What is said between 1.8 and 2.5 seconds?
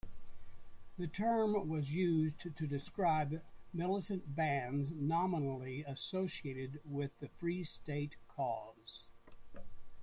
used to